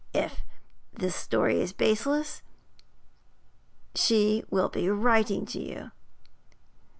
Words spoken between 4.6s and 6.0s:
be writing to you.'